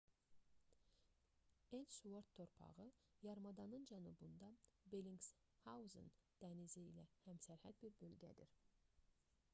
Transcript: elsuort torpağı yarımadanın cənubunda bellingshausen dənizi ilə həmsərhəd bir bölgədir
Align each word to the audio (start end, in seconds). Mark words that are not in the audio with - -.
elsuort 1.79 2.31
torpağı 2.39 2.87
yarımadanın 3.27 3.85
cənubunda 3.91 4.49
bellingshausen 4.95 6.11
dənizi 6.45 6.87
ilə 6.93 7.09
həmsərhəd 7.29 7.81
bir 7.85 7.97
bölgədir 8.03 8.59